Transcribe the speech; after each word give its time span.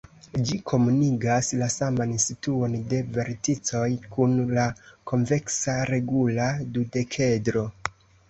Ĝi 0.49 0.55
komunigas 0.69 1.49
la 1.59 1.65
saman 1.73 2.13
situon 2.23 2.77
de 2.93 3.01
verticoj 3.17 3.83
kun 4.15 4.33
la 4.59 4.65
konveksa 5.11 5.75
regula 5.93 6.49
dudekedro. 6.79 7.67